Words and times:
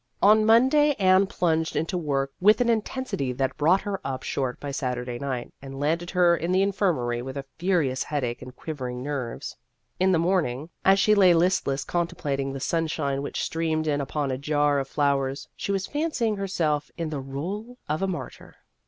On 0.23 0.43
Monday 0.47 0.95
Anne 0.97 1.27
plunged 1.27 1.75
into 1.75 1.95
work 1.95 2.31
with 2.41 2.59
an 2.59 2.69
intensity 2.69 3.31
that 3.33 3.55
brought 3.55 3.81
her 3.81 4.01
up 4.03 4.23
short 4.23 4.59
by 4.59 4.71
Saturday 4.71 5.19
night, 5.19 5.53
and 5.61 5.79
landed 5.79 6.09
her 6.09 6.35
in 6.35 6.51
the 6.51 6.63
infirmary 6.63 7.21
with 7.21 7.37
a 7.37 7.45
furious 7.59 8.01
headache 8.01 8.41
and 8.41 8.55
quivering 8.55 9.03
nerves. 9.03 9.55
In 9.99 10.11
the 10.11 10.17
morning, 10.17 10.71
A 10.83 10.97
Case 10.97 11.09
of 11.09 11.17
Incompatibility 11.21 11.35
147 11.35 11.35
as 11.35 11.35
she 11.35 11.35
lay 11.35 11.35
listlessly 11.35 11.87
contemplating 11.91 12.51
the 12.51 12.59
sun 12.59 12.87
shine 12.87 13.21
which 13.21 13.43
streamed 13.43 13.85
in 13.85 14.01
upon 14.01 14.31
a 14.31 14.39
jar 14.39 14.79
of 14.79 14.87
flowers, 14.87 15.47
she 15.55 15.71
was 15.71 15.85
fancying 15.85 16.35
herself 16.37 16.89
in 16.97 17.11
the 17.11 17.21
rdle 17.21 17.75
of 17.87 18.01
a 18.01 18.07
martyr. 18.07 18.55